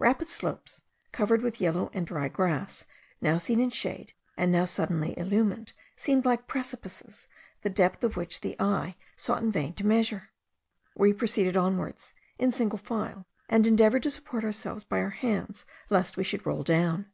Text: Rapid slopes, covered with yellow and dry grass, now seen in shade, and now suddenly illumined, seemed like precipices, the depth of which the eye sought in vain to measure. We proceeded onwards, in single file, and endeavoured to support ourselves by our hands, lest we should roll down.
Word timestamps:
Rapid 0.00 0.28
slopes, 0.28 0.82
covered 1.12 1.40
with 1.40 1.60
yellow 1.60 1.88
and 1.92 2.04
dry 2.04 2.26
grass, 2.26 2.84
now 3.20 3.38
seen 3.38 3.60
in 3.60 3.70
shade, 3.70 4.12
and 4.36 4.50
now 4.50 4.64
suddenly 4.64 5.16
illumined, 5.16 5.72
seemed 5.94 6.24
like 6.24 6.48
precipices, 6.48 7.28
the 7.62 7.70
depth 7.70 8.02
of 8.02 8.16
which 8.16 8.40
the 8.40 8.56
eye 8.58 8.96
sought 9.14 9.40
in 9.44 9.52
vain 9.52 9.74
to 9.74 9.86
measure. 9.86 10.30
We 10.96 11.12
proceeded 11.12 11.56
onwards, 11.56 12.12
in 12.40 12.50
single 12.50 12.80
file, 12.80 13.28
and 13.48 13.68
endeavoured 13.68 14.02
to 14.02 14.10
support 14.10 14.42
ourselves 14.42 14.82
by 14.82 14.98
our 15.00 15.10
hands, 15.10 15.64
lest 15.90 16.16
we 16.16 16.24
should 16.24 16.44
roll 16.44 16.64
down. 16.64 17.12